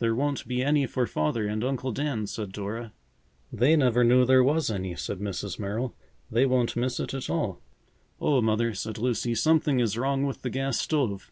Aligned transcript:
"There 0.00 0.12
won't 0.12 0.48
be 0.48 0.60
any 0.60 0.86
for 0.88 1.06
Father 1.06 1.46
and 1.46 1.62
Uncle 1.62 1.92
Dan," 1.92 2.26
said 2.26 2.50
Dora. 2.50 2.92
"They 3.52 3.76
never 3.76 4.02
knew 4.02 4.24
there 4.24 4.42
was 4.42 4.70
any," 4.72 4.96
said 4.96 5.20
Mrs. 5.20 5.56
Merrill. 5.56 5.94
"They 6.28 6.46
won't 6.46 6.74
miss 6.74 6.98
it 6.98 7.14
at 7.14 7.30
all." 7.30 7.60
"Oh, 8.20 8.40
Mother!" 8.40 8.74
said 8.74 8.98
Lucy, 8.98 9.36
"something 9.36 9.78
is 9.78 9.96
wrong 9.96 10.26
with 10.26 10.42
the 10.42 10.50
gas 10.50 10.80
stove." 10.80 11.30